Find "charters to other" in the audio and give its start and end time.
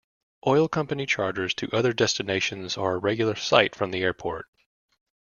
1.05-1.93